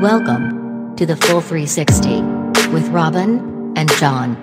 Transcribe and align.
Welcome 0.00 0.94
to 0.96 1.06
the 1.06 1.16
Full 1.16 1.40
360 1.40 2.20
with 2.72 2.86
Robin 2.88 3.72
and 3.76 3.90
John. 3.94 4.36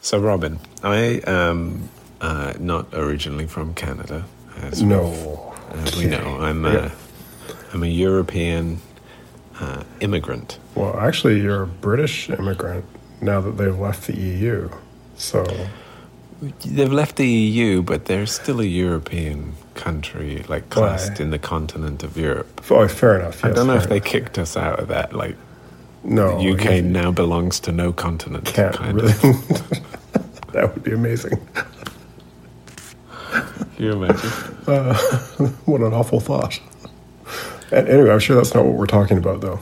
So, 0.00 0.18
Robin, 0.18 0.58
I 0.82 1.22
am 1.26 1.88
uh, 2.20 2.52
not 2.58 2.88
originally 2.92 3.46
from 3.46 3.74
Canada. 3.74 4.24
As 4.60 4.82
No. 4.82 5.54
as 5.72 5.96
we 5.96 6.04
know, 6.06 6.38
I'm 6.40 6.64
a, 6.66 6.72
Yeah. 6.72 6.90
I'm 7.72 7.82
a 7.82 7.86
European 7.86 8.78
uh, 9.60 9.82
immigrant. 10.00 10.58
Well, 10.74 10.98
actually, 10.98 11.40
you're 11.40 11.62
a 11.62 11.66
British 11.66 12.28
immigrant 12.28 12.84
now 13.22 13.40
that 13.40 13.56
they've 13.56 13.78
left 13.78 14.06
the 14.06 14.16
EU. 14.16 14.68
So, 15.16 15.46
They've 16.64 16.92
left 16.92 17.16
the 17.16 17.26
EU, 17.28 17.82
but 17.82 18.06
they're 18.06 18.26
still 18.26 18.60
a 18.60 18.64
European 18.64 19.52
country, 19.74 20.44
like 20.48 20.70
classed 20.70 21.18
Why? 21.18 21.24
in 21.24 21.30
the 21.30 21.38
continent 21.38 22.02
of 22.02 22.16
Europe. 22.16 22.60
oh, 22.70 22.88
fair 22.88 23.20
enough. 23.20 23.44
I 23.44 23.50
don't 23.52 23.68
know 23.68 23.74
if 23.76 23.88
they 23.88 23.96
enough. 23.96 24.08
kicked 24.08 24.38
us 24.38 24.56
out 24.56 24.80
of 24.80 24.88
that. 24.88 25.12
Like, 25.14 25.36
No, 26.02 26.38
the 26.42 26.50
UK 26.52 26.82
now 26.84 27.12
belongs 27.12 27.60
to 27.60 27.72
no 27.72 27.92
continent. 27.92 28.44
can't 28.46 28.74
kind 28.74 28.96
really. 28.96 29.12
of. 29.12 29.22
that 30.52 30.72
would 30.74 30.82
be 30.82 30.92
amazing. 30.92 31.38
Can 33.30 33.84
you 33.84 33.92
imagine? 33.92 34.30
What 35.64 35.80
an 35.80 35.92
awful 35.94 36.20
thought. 36.20 36.58
Anyway, 37.70 38.10
I'm 38.10 38.18
sure 38.18 38.36
that's 38.36 38.52
not 38.54 38.64
what 38.64 38.74
we're 38.74 38.86
talking 38.86 39.16
about, 39.16 39.40
though. 39.40 39.60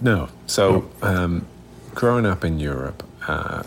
No. 0.00 0.28
So, 0.46 0.88
um, 1.02 1.46
growing 1.94 2.24
up 2.24 2.44
in 2.44 2.60
Europe, 2.60 3.02
uh, 3.26 3.62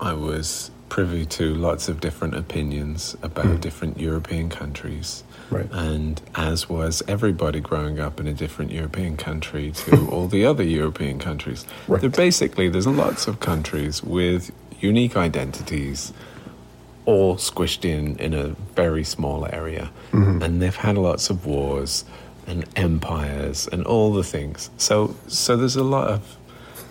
I 0.00 0.12
was 0.12 0.70
privy 0.94 1.26
to 1.26 1.52
lots 1.56 1.88
of 1.88 1.98
different 1.98 2.36
opinions 2.36 3.16
about 3.20 3.46
hmm. 3.46 3.56
different 3.56 3.98
European 3.98 4.48
countries. 4.48 5.24
Right. 5.50 5.66
And 5.72 6.22
as 6.36 6.68
was 6.68 7.02
everybody 7.08 7.58
growing 7.58 7.98
up 7.98 8.20
in 8.20 8.28
a 8.28 8.32
different 8.32 8.70
European 8.70 9.16
country 9.16 9.72
to 9.72 10.08
all 10.12 10.28
the 10.28 10.46
other 10.46 10.62
European 10.62 11.18
countries. 11.18 11.66
Right. 11.88 12.00
There 12.00 12.10
basically, 12.10 12.68
there's 12.68 12.86
lots 12.86 13.26
of 13.26 13.40
countries 13.40 14.04
with 14.04 14.52
unique 14.78 15.16
identities, 15.16 16.12
all 17.06 17.34
squished 17.38 17.84
in 17.84 18.16
in 18.18 18.32
a 18.32 18.50
very 18.76 19.02
small 19.02 19.48
area. 19.52 19.90
Mm-hmm. 20.12 20.42
And 20.42 20.62
they've 20.62 20.76
had 20.76 20.96
lots 20.96 21.28
of 21.28 21.44
wars 21.44 22.04
and 22.46 22.64
empires 22.76 23.66
and 23.72 23.84
all 23.84 24.12
the 24.12 24.22
things. 24.22 24.70
So, 24.76 25.16
so 25.26 25.56
there's 25.56 25.74
a 25.74 25.82
lot 25.82 26.06
of 26.06 26.36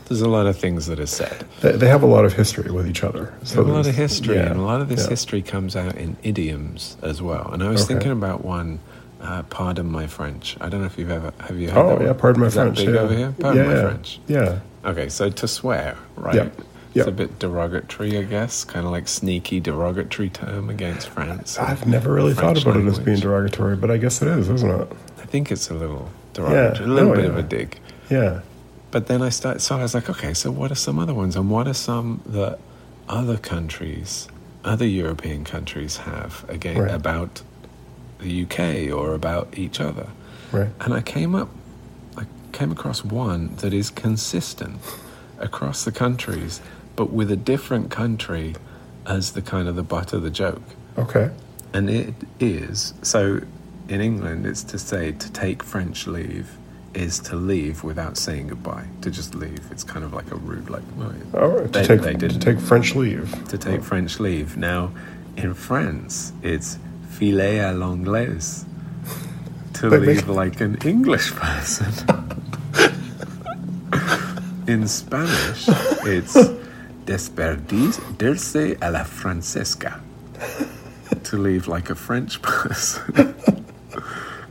there's 0.08 0.22
a 0.22 0.30
lot 0.30 0.46
of 0.46 0.58
things 0.58 0.88
that 0.88 1.00
are 1.00 1.06
said. 1.06 1.46
They, 1.62 1.72
they 1.74 1.88
have 1.88 2.04
a 2.04 2.08
lot 2.08 2.26
of 2.26 2.34
history 2.34 2.70
with 2.72 2.88
each 2.88 3.04
other. 3.04 3.34
So 3.44 3.62
a 3.62 3.64
lot 3.64 3.88
of 3.88 3.96
history, 3.96 4.36
yeah, 4.36 4.50
and 4.52 4.60
a 4.60 4.64
lot 4.64 4.82
of 4.82 4.90
this 4.90 5.04
yeah. 5.04 5.10
history 5.10 5.42
comes 5.42 5.76
out 5.76 5.96
in 5.96 6.18
idioms 6.24 6.98
as 7.02 7.22
well. 7.22 7.50
And 7.54 7.64
I 7.64 7.70
was 7.70 7.84
Okay. 7.84 7.94
thinking 7.94 8.12
about 8.12 8.44
one. 8.44 8.80
Uh, 9.22 9.42
pardon 9.44 9.90
my 9.90 10.06
French. 10.06 10.58
I 10.60 10.68
don't 10.68 10.82
know 10.82 10.86
if 10.88 10.98
you've 10.98 11.10
ever 11.10 11.32
have 11.40 11.58
you 11.58 11.70
heard 11.70 11.80
Oh, 11.80 11.88
that 11.90 11.98
one? 12.00 12.06
yeah, 12.08 12.14
pardon 12.14 12.42
my 12.42 12.48
Is 12.48 12.56
that 12.56 12.64
French. 12.64 12.78
big 12.80 12.90
yeah. 12.94 13.00
over 13.00 13.16
here. 13.16 13.34
Pardon 13.40 13.64
yeah, 13.64 13.70
my 13.70 13.76
yeah. 13.76 13.82
French. 13.88 14.20
Yeah. 14.28 14.60
Okay, 14.84 15.08
so 15.08 15.30
to 15.30 15.48
swear, 15.48 15.96
right? 16.18 16.36
Yep. 16.36 16.62
It's 16.96 17.08
a 17.08 17.12
bit 17.12 17.40
derogatory, 17.40 18.18
I 18.18 18.24
guess. 18.24 18.66
Kind 18.66 18.86
of 18.86 18.92
like 18.92 19.08
sneaky 19.08 19.60
derogatory 19.62 20.30
term 20.30 20.70
against 20.70 21.08
France. 21.08 21.58
I've 21.58 21.88
never 21.88 22.14
really 22.14 22.34
thought 22.34 22.58
French 22.60 22.64
about 22.66 22.78
it 22.78 22.86
as 22.86 23.00
being 23.00 23.18
derogatory, 23.20 23.78
but 23.78 23.90
I 23.90 23.98
guess 23.98 24.22
it 24.22 24.28
is, 24.28 24.50
isn't 24.50 24.70
it? 24.70 24.88
I 25.20 25.26
think 25.26 25.52
it's 25.54 25.70
a 25.72 25.74
little 25.74 26.10
derogatory, 26.34 26.88
a 26.90 26.94
little 26.94 27.12
Oh, 27.14 27.16
bit 27.16 27.24
yeah. 27.24 27.30
of 27.32 27.38
a 27.38 27.44
dig. 27.44 27.80
Yeah. 28.12 28.42
But 28.94 29.08
then 29.08 29.24
I 29.24 29.30
start, 29.30 29.60
so 29.60 29.76
I 29.76 29.82
was 29.82 29.96
like, 29.96 30.08
okay, 30.08 30.36
so 30.36 30.52
what 30.52 30.72
are 30.72 30.76
some 30.76 31.00
other 31.00 31.16
ones, 31.16 31.36
and 31.36 31.50
what 31.50 31.68
are 31.68 31.74
some 31.74 32.22
that 32.28 32.60
other 33.10 33.38
countries, 33.38 34.28
other 34.64 34.86
European 34.86 35.44
countries 35.44 35.98
have 35.98 36.46
again 36.48 36.78
Right. 36.78 36.94
about 36.94 37.42
the 38.20 38.44
UK 38.44 38.92
or 38.96 39.16
about 39.16 39.58
each 39.58 39.80
other? 39.82 40.10
Right. 40.52 40.70
And 40.80 40.94
I 40.94 41.02
came 41.02 41.34
up, 41.34 41.50
I 42.16 42.26
came 42.52 42.72
across 42.72 43.04
one 43.04 43.56
that 43.62 43.74
is 43.74 43.90
consistent 43.90 44.78
across 45.40 45.86
the 45.86 45.92
countries, 45.92 46.62
but 46.96 47.12
with 47.12 47.32
a 47.32 47.36
different 47.36 47.90
country 47.90 48.56
as 49.08 49.32
the 49.32 49.42
kind 49.42 49.68
of 49.68 49.76
the 49.76 49.82
butt 49.82 50.14
of 50.14 50.22
the 50.22 50.30
joke. 50.30 50.62
Okay. 51.00 51.32
And 51.74 51.90
it 51.90 52.14
is 52.40 52.94
so 53.02 53.42
in 53.90 54.02
England, 54.02 54.46
it's 54.46 54.62
to 54.66 54.78
say 54.78 55.14
to 55.14 55.32
take 55.32 55.64
French 55.64 56.06
leave 56.06 56.52
is 56.94 57.20
to 57.20 57.36
leave 57.36 57.84
without 57.84 58.18
saying 58.18 58.48
goodbye. 58.48 58.86
To 59.02 59.10
just 59.12 59.34
leave. 59.36 59.60
It's 59.72 59.84
kind 59.84 60.06
of 60.06 60.14
like 60.14 60.30
a 60.32 60.36
rude, 60.36 60.70
like 60.70 60.84
well, 60.98 61.14
All 61.36 61.50
right. 61.50 61.72
They- 61.72 61.82
to, 61.82 61.88
take, 61.88 62.02
they 62.02 62.12
to 62.14 62.18
didn't. 62.18 62.40
take 62.42 62.60
French 62.60 62.96
leave. 62.96 63.48
to 63.50 63.58
take 63.58 63.82
French 63.84 64.20
leave. 64.20 64.58
Now, 64.58 64.92
in 65.38 65.54
France, 65.54 66.34
it's 66.44 66.78
filer 67.10 67.60
à 67.62 67.74
l'anglaise. 67.78 68.66
To 69.76 69.90
They 69.90 69.98
make- 70.00 70.08
leave 70.08 70.30
like 70.30 70.62
an 70.62 70.78
English 70.86 71.32
person. 71.34 71.92
in 74.68 74.88
Spanish, 74.88 75.68
it's 76.06 76.36
despedirse 77.06 78.78
a 78.82 78.92
la 78.92 79.04
francesca. 79.04 80.00
To 81.26 81.38
leave 81.38 81.68
like 81.68 81.90
a 81.90 81.96
French 81.96 82.42
person. 82.42 83.36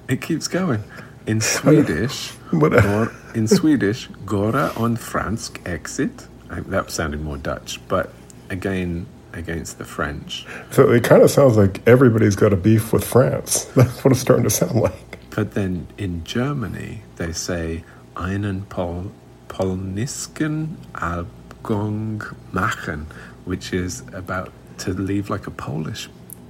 it 0.08 0.20
keeps 0.20 0.48
going. 0.48 0.82
In 1.26 1.40
Swedish, 1.40 2.30
What- 2.50 2.84
or 2.84 3.12
in 3.34 3.46
Swedish, 3.48 4.08
Gora 4.26 4.72
on 4.76 4.96
fransk 4.96 5.60
exit. 5.66 6.26
I, 6.50 6.60
that 6.60 6.90
sounded 6.90 7.22
more 7.22 7.38
Dutch, 7.38 7.80
but 7.88 8.12
again 8.50 9.06
against 9.32 9.78
the 9.78 9.84
French. 9.84 10.46
So 10.70 10.90
it 10.90 11.04
kind 11.04 11.22
of 11.22 11.30
sounds 11.30 11.56
like 11.56 11.80
everybody's 11.88 12.36
got 12.36 12.52
a 12.52 12.56
beef 12.56 12.92
with 12.92 13.04
France. 13.04 13.64
That's 13.76 14.04
what 14.04 14.12
it's 14.12 14.20
starting 14.20 14.44
to 14.44 14.50
sound 14.50 14.74
like. 14.80 15.18
But 15.30 15.52
then 15.52 15.86
in 15.96 16.24
Germany, 16.24 17.02
they 17.16 17.32
say 17.32 17.84
einen 18.16 18.66
Pol 18.68 19.12
Polnisken 19.48 20.76
Abgang 20.94 22.34
machen, 22.52 23.06
which 23.46 23.72
is 23.72 24.02
about 24.12 24.52
to 24.78 24.92
leave 24.92 25.30
like 25.30 25.46
a 25.46 25.50
Polish 25.50 26.08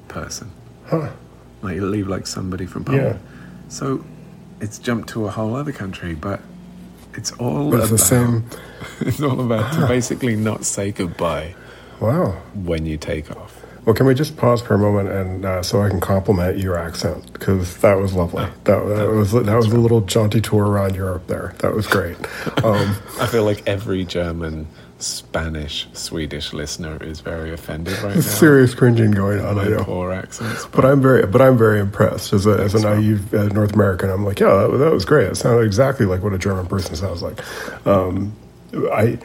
person. 0.08 0.50
Huh. 0.86 1.10
Like 1.62 1.76
you 1.76 1.86
leave 1.86 2.08
like 2.08 2.26
somebody 2.26 2.66
from 2.66 2.84
Poland. 2.84 3.20
Yeah. 3.22 3.68
So 3.68 4.04
it's 4.62 4.78
jumped 4.78 5.10
to 5.10 5.26
a 5.26 5.30
whole 5.30 5.54
other 5.56 5.72
country, 5.72 6.14
but 6.14 6.40
it's 7.14 7.32
all 7.32 7.70
But 7.70 7.80
it's 7.80 7.88
about 7.88 7.90
the 7.90 7.98
same. 7.98 8.44
it's 9.00 9.20
all 9.20 9.40
about 9.40 9.72
to 9.74 9.86
basically 9.86 10.36
not 10.36 10.64
say 10.64 10.92
goodbye 10.92 11.54
Wow. 12.00 12.40
when 12.54 12.86
you 12.86 12.96
take 12.96 13.30
off. 13.36 13.58
Well, 13.84 13.94
can 13.96 14.06
we 14.06 14.14
just 14.14 14.36
pause 14.36 14.62
for 14.62 14.74
a 14.74 14.78
moment 14.78 15.08
and 15.08 15.44
uh, 15.44 15.62
so 15.62 15.82
I 15.82 15.88
can 15.88 16.00
compliment 16.00 16.56
your 16.56 16.78
accent 16.78 17.32
because 17.32 17.76
that 17.78 17.94
was 17.94 18.12
lovely. 18.14 18.44
That, 18.64 18.78
that 18.86 19.08
was 19.10 19.32
that 19.32 19.56
was 19.56 19.66
a 19.66 19.76
little 19.76 20.00
jaunty 20.02 20.40
tour 20.40 20.64
around 20.66 20.94
Europe 20.94 21.26
there. 21.26 21.54
That 21.58 21.74
was 21.74 21.86
great. 21.86 22.16
Um, 22.64 22.94
I 23.20 23.26
feel 23.26 23.42
like 23.44 23.66
every 23.66 24.04
German, 24.04 24.68
Spanish, 25.02 25.88
Swedish 25.92 26.52
listener 26.52 26.96
is 27.02 27.20
very 27.20 27.52
offended 27.52 27.98
right 28.02 28.14
now. 28.14 28.20
serious 28.20 28.74
cringing 28.74 29.10
going 29.10 29.40
on. 29.44 29.58
I 29.58 29.68
know. 29.68 29.84
poor 29.84 30.12
accents. 30.12 30.66
But 30.66 30.84
I'm 30.84 31.00
very, 31.02 31.26
but 31.26 31.40
I'm 31.42 31.58
very 31.58 31.80
impressed 31.80 32.32
as 32.32 32.46
a, 32.46 32.52
as 32.52 32.74
a 32.74 32.80
naive 32.82 33.34
uh, 33.34 33.46
North 33.48 33.72
American. 33.74 34.10
I'm 34.10 34.24
like, 34.24 34.38
yeah, 34.40 34.54
that, 34.54 34.76
that 34.78 34.92
was 34.92 35.04
great. 35.04 35.26
It 35.28 35.36
sounded 35.36 35.64
exactly 35.66 36.06
like 36.06 36.22
what 36.22 36.32
a 36.32 36.38
German 36.38 36.66
person 36.66 36.94
sounds 36.96 37.20
like. 37.22 37.40
Um, 37.86 38.32
I, 38.92 39.18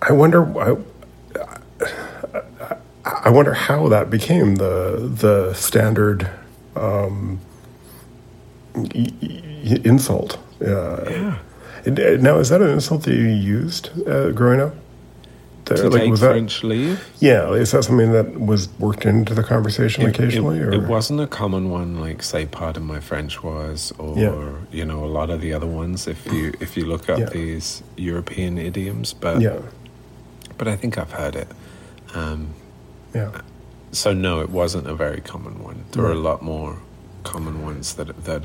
I 0.00 0.12
wonder, 0.12 0.44
I, 0.58 0.76
I 3.04 3.30
wonder 3.30 3.52
how 3.54 3.88
that 3.88 4.08
became 4.10 4.56
the 4.56 5.10
the 5.20 5.52
standard 5.54 6.28
um, 6.76 7.40
y- 8.74 9.10
y- 9.20 9.80
insult. 9.84 10.38
Uh, 10.64 11.04
yeah. 11.10 11.38
And- 11.86 12.22
Now, 12.22 12.38
is 12.38 12.48
that 12.48 12.60
an 12.62 12.70
insult 12.70 13.02
that 13.04 13.14
you 13.14 13.28
used 13.28 13.90
uh, 14.08 14.30
growing 14.30 14.60
up? 14.60 14.74
That- 15.66 15.76
To 15.78 15.88
like, 15.88 16.02
take 16.02 16.10
was 16.10 16.20
that- 16.20 16.30
French 16.32 16.62
leave? 16.62 16.98
yeah, 17.20 17.50
is 17.52 17.70
that 17.70 17.84
something 17.84 18.12
that 18.12 18.38
was 18.38 18.68
worked 18.78 19.06
into 19.06 19.32
the 19.34 19.42
conversation 19.42 20.02
It- 20.04 20.10
occasionally? 20.10 20.58
it, 20.58 20.62
or? 20.66 20.72
it 20.74 20.82
wasn't 20.86 21.20
a 21.20 21.26
common 21.26 21.70
one 21.70 22.00
like 22.00 22.22
say 22.22 22.44
pardon 22.44 22.84
my 22.84 23.00
french 23.00 23.42
was 23.42 23.92
or 23.98 24.18
Yeah. 24.18 24.34
you 24.78 24.84
know 24.84 25.04
a 25.04 25.12
lot 25.18 25.30
of 25.30 25.40
the 25.40 25.54
other 25.54 25.66
ones 25.66 26.06
if 26.06 26.20
you 26.32 26.52
if 26.60 26.76
you 26.76 26.84
look 26.84 27.08
up 27.08 27.18
Yeah. 27.18 27.30
these 27.30 27.82
european 27.96 28.58
idioms 28.58 29.14
but 29.14 29.40
Yeah, 29.40 29.56
but 30.58 30.68
i 30.68 30.76
think 30.76 30.98
i've 30.98 31.12
heard 31.12 31.34
it 31.34 31.48
um, 32.14 32.48
yeah, 33.14 33.30
so 33.90 34.12
no 34.12 34.40
it 34.42 34.50
wasn't 34.50 34.86
a 34.86 34.94
very 34.94 35.20
common 35.22 35.54
one 35.64 35.78
there 35.92 36.04
are 36.04 36.12
a 36.12 36.22
lot 36.30 36.42
more 36.42 36.76
common 37.22 37.62
ones 37.64 37.94
that 37.94 38.08
that 38.26 38.42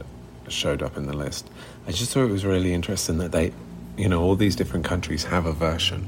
showed 0.51 0.81
up 0.81 0.97
in 0.97 1.05
the 1.07 1.15
list. 1.15 1.49
I 1.87 1.91
just 1.91 2.11
thought 2.11 2.23
it 2.23 2.31
was 2.31 2.45
really 2.45 2.73
interesting 2.73 3.17
that 3.19 3.31
they 3.31 3.51
you 3.97 4.07
know 4.09 4.21
all 4.21 4.35
these 4.35 4.55
different 4.55 4.85
countries 4.85 5.25
have 5.25 5.45
a 5.45 5.51
version. 5.53 6.07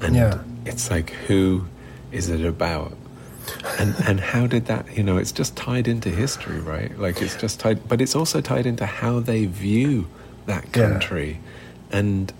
And 0.00 0.16
Yeah. 0.16 0.38
it's 0.64 0.90
like 0.90 1.10
who 1.28 1.66
is 2.10 2.28
it 2.28 2.44
about? 2.44 2.96
And 3.78 3.94
and 4.06 4.20
how 4.20 4.46
did 4.46 4.66
that 4.66 4.96
you 4.96 5.02
know 5.02 5.16
it's 5.18 5.32
just 5.32 5.56
tied 5.56 5.86
into 5.88 6.10
history 6.10 6.60
right? 6.60 6.96
Like 6.98 7.20
it's 7.22 7.36
just 7.36 7.60
tied 7.60 7.88
but 7.88 8.00
it's 8.00 8.14
also 8.16 8.40
tied 8.40 8.66
into 8.66 8.86
how 8.86 9.20
they 9.20 9.46
view 9.46 10.06
that 10.46 10.64
Yeah. 10.64 10.88
country. 10.90 11.40
And 11.90 12.32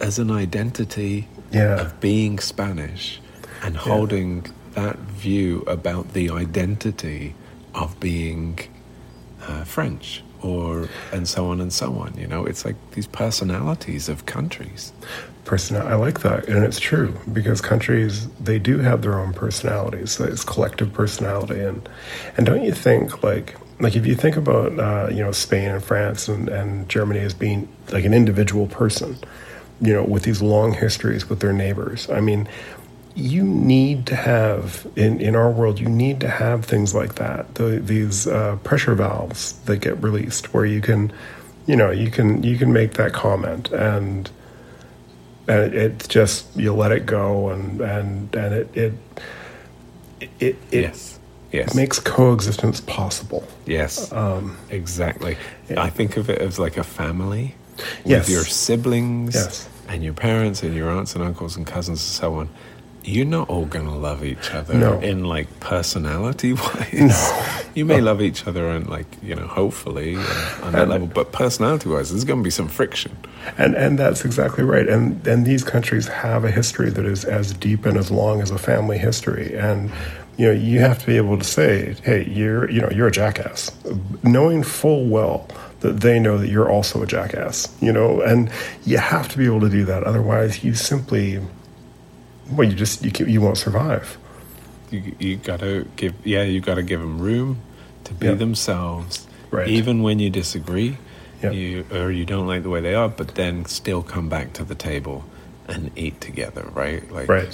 as 0.00 0.18
an 0.18 0.30
identity 0.30 1.26
Yeah. 1.50 1.80
of 1.80 1.98
being 2.00 2.38
spanish 2.38 3.20
and 3.62 3.76
holding 3.76 4.46
that 4.74 4.98
view 4.98 5.64
about 5.66 6.12
the 6.12 6.30
identity 6.30 7.34
of 7.74 7.98
being 8.00 8.58
uh, 9.46 9.64
French, 9.64 10.22
or 10.42 10.88
and 11.12 11.28
so 11.28 11.46
on 11.46 11.60
and 11.60 11.72
so 11.72 11.92
on. 11.94 12.14
You 12.16 12.26
know, 12.26 12.44
it's 12.44 12.64
like 12.64 12.76
these 12.92 13.06
personalities 13.06 14.08
of 14.08 14.26
countries. 14.26 14.92
Person, 15.44 15.76
I 15.76 15.94
like 15.94 16.20
that, 16.20 16.46
and 16.46 16.62
it's 16.62 16.78
true 16.78 17.16
because 17.32 17.62
countries 17.62 18.28
they 18.38 18.58
do 18.58 18.80
have 18.80 19.00
their 19.00 19.18
own 19.18 19.32
personalities. 19.32 20.20
It's 20.20 20.44
collective 20.44 20.92
personality, 20.92 21.60
and 21.60 21.88
and 22.36 22.44
don't 22.44 22.62
you 22.62 22.72
think 22.72 23.22
like 23.22 23.56
like 23.80 23.96
if 23.96 24.06
you 24.06 24.14
think 24.14 24.36
about 24.36 24.78
uh, 24.78 25.08
you 25.10 25.22
know 25.22 25.32
Spain 25.32 25.70
and 25.70 25.82
France 25.82 26.28
and, 26.28 26.48
and 26.48 26.88
Germany 26.88 27.20
as 27.20 27.32
being 27.32 27.66
like 27.92 28.04
an 28.04 28.12
individual 28.12 28.66
person, 28.66 29.16
you 29.80 29.92
know, 29.92 30.04
with 30.04 30.24
these 30.24 30.42
long 30.42 30.74
histories 30.74 31.28
with 31.28 31.40
their 31.40 31.52
neighbors. 31.52 32.10
I 32.10 32.20
mean, 32.20 32.48
you 33.14 33.42
need 33.42 34.06
to 34.06 34.14
have 34.14 34.86
in, 34.94 35.20
in 35.20 35.34
our 35.34 35.50
world 35.50 35.80
you 35.80 35.88
need 35.88 36.20
to 36.20 36.28
have 36.28 36.64
things 36.64 36.94
like 36.94 37.16
that 37.16 37.54
the, 37.56 37.80
these 37.80 38.26
uh, 38.26 38.56
pressure 38.62 38.94
valves 38.94 39.52
that 39.60 39.78
get 39.78 40.00
released 40.02 40.54
where 40.54 40.64
you 40.64 40.80
can 40.80 41.12
you 41.66 41.76
know 41.76 41.90
you 41.90 42.10
can 42.10 42.42
you 42.42 42.56
can 42.56 42.72
make 42.72 42.94
that 42.94 43.12
comment 43.12 43.70
and 43.72 44.30
and 45.48 45.60
it, 45.60 45.74
it 45.74 46.08
just 46.08 46.54
you 46.56 46.72
let 46.72 46.92
it 46.92 47.06
go 47.06 47.48
and 47.50 47.80
and 47.80 48.34
and 48.34 48.54
it 48.54 48.76
it 48.76 48.92
it, 50.20 50.30
it 50.40 50.56
yes 50.70 51.18
yes 51.52 51.74
makes 51.74 51.98
coexistence 51.98 52.80
possible 52.82 53.46
yes 53.66 54.12
um, 54.12 54.56
exactly 54.70 55.36
yeah. 55.68 55.82
i 55.82 55.90
think 55.90 56.16
of 56.16 56.28
it 56.30 56.38
as 56.40 56.58
like 56.58 56.76
a 56.76 56.84
family 56.84 57.54
with 57.76 58.06
yes. 58.06 58.30
your 58.30 58.44
siblings 58.44 59.34
yes. 59.34 59.68
and 59.88 60.02
your 60.02 60.12
parents 60.12 60.62
and 60.62 60.74
your 60.74 60.90
aunts 60.90 61.14
and 61.14 61.22
uncles 61.22 61.56
and 61.56 61.66
cousins 61.66 62.00
and 62.00 62.14
so 62.14 62.34
on 62.34 62.48
you're 63.08 63.24
not 63.24 63.48
all 63.48 63.64
gonna 63.64 63.96
love 63.96 64.22
each 64.22 64.52
other 64.52 64.74
no. 64.74 65.00
in 65.00 65.24
like 65.24 65.60
personality 65.60 66.52
wise. 66.54 66.92
No. 66.92 67.54
You 67.74 67.84
may 67.84 68.00
love 68.00 68.20
each 68.20 68.46
other 68.46 68.68
and 68.68 68.88
like, 68.88 69.06
you 69.22 69.34
know, 69.34 69.46
hopefully 69.46 70.16
on, 70.16 70.22
on 70.62 70.72
that 70.72 70.82
and, 70.82 70.90
level, 70.90 71.06
but 71.06 71.32
personality 71.32 71.88
wise, 71.88 72.10
there's 72.10 72.24
gonna 72.24 72.42
be 72.42 72.50
some 72.50 72.68
friction. 72.68 73.16
And 73.56 73.74
and 73.74 73.98
that's 73.98 74.24
exactly 74.24 74.64
right. 74.64 74.86
And 74.88 75.26
and 75.26 75.46
these 75.46 75.64
countries 75.64 76.06
have 76.08 76.44
a 76.44 76.50
history 76.50 76.90
that 76.90 77.04
is 77.04 77.24
as 77.24 77.52
deep 77.54 77.86
and 77.86 77.96
as 77.96 78.10
long 78.10 78.42
as 78.42 78.50
a 78.50 78.58
family 78.58 78.98
history. 78.98 79.56
And 79.56 79.90
you 80.36 80.46
know, 80.46 80.52
you 80.52 80.80
have 80.80 80.98
to 81.00 81.06
be 81.06 81.16
able 81.16 81.38
to 81.38 81.44
say, 81.44 81.96
hey, 82.04 82.24
you're 82.28 82.70
you 82.70 82.82
know, 82.82 82.90
you're 82.90 83.08
a 83.08 83.12
jackass. 83.12 83.70
Knowing 84.22 84.62
full 84.62 85.06
well 85.06 85.48
that 85.80 86.00
they 86.00 86.18
know 86.18 86.36
that 86.38 86.48
you're 86.48 86.68
also 86.68 87.02
a 87.02 87.06
jackass, 87.06 87.72
you 87.80 87.92
know, 87.92 88.20
and 88.20 88.50
you 88.84 88.98
have 88.98 89.28
to 89.28 89.38
be 89.38 89.46
able 89.46 89.60
to 89.60 89.70
do 89.70 89.84
that. 89.84 90.02
Otherwise 90.02 90.62
you 90.64 90.74
simply 90.74 91.40
well, 92.50 92.68
you 92.68 92.74
just 92.74 93.04
you 93.04 93.26
you 93.26 93.40
won't 93.40 93.58
survive. 93.58 94.18
You 94.90 95.14
you 95.18 95.36
gotta 95.36 95.86
give 95.96 96.14
yeah 96.24 96.42
you 96.42 96.60
gotta 96.60 96.82
give 96.82 97.00
them 97.00 97.18
room 97.18 97.58
to 98.04 98.14
be 98.14 98.26
Yep. 98.26 98.38
themselves, 98.38 99.26
Right. 99.50 99.68
even 99.68 100.02
when 100.02 100.18
you 100.18 100.30
disagree, 100.30 100.96
Yep. 101.42 101.52
you 101.52 101.84
or 101.92 102.10
you 102.10 102.24
don't 102.24 102.46
like 102.46 102.62
the 102.62 102.70
way 102.70 102.80
they 102.80 102.94
are, 102.94 103.08
but 103.08 103.34
then 103.34 103.64
still 103.66 104.02
come 104.02 104.28
back 104.28 104.52
to 104.54 104.64
the 104.64 104.74
table 104.74 105.24
and 105.68 105.90
eat 105.96 106.20
together, 106.20 106.66
right? 106.74 107.10
Like 107.12 107.28
Right. 107.28 107.52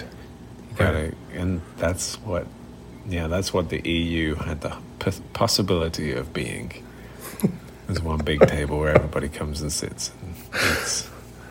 you 0.70 0.76
gotta, 0.76 1.12
and 1.34 1.60
that's 1.78 2.14
what 2.24 2.46
yeah 3.08 3.26
that's 3.26 3.52
what 3.52 3.68
the 3.70 3.80
EU 3.88 4.36
had 4.36 4.60
the 4.60 4.76
possibility 5.32 6.12
of 6.12 6.32
being. 6.32 6.72
There's 7.86 8.00
one 8.02 8.18
big 8.24 8.46
table 8.46 8.78
where 8.78 8.94
everybody 8.94 9.28
comes 9.28 9.60
and 9.60 9.70
sits 9.72 10.10
and 10.22 10.34
eats. 10.54 11.08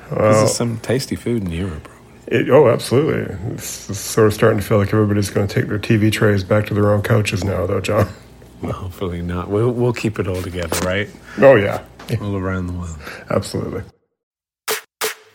Well, 0.10 0.32
This 0.42 0.52
is 0.52 0.56
some 0.58 0.78
tasty 0.80 1.16
food 1.16 1.44
in 1.44 1.52
Europe. 1.52 1.88
It, 2.28 2.50
oh, 2.50 2.68
absolutely. 2.70 3.36
It's, 3.54 3.90
it's 3.90 4.00
sort 4.00 4.28
of 4.28 4.34
starting 4.34 4.60
to 4.60 4.66
feel 4.66 4.78
like 4.78 4.94
everybody's 4.94 5.30
going 5.30 5.48
to 5.48 5.54
take 5.54 5.68
their 5.68 5.80
TV 5.80 6.12
trays 6.12 6.44
back 6.44 6.66
to 6.68 6.74
their 6.74 6.92
own 6.92 7.02
couches 7.02 7.44
now, 7.44 7.66
though, 7.66 7.82
John. 7.82 8.08
Well, 8.62 8.72
hopefully 8.72 9.22
not. 9.22 9.50
We'll 9.50 9.72
we'll 9.72 9.92
keep 9.92 10.20
it 10.20 10.28
all 10.28 10.42
together, 10.42 10.78
right? 10.86 11.10
Oh 11.40 11.56
yeah, 11.56 11.84
All 12.22 12.38
around 12.38 12.68
the 12.68 12.74
world. 12.74 12.98
absolutely. 13.30 13.84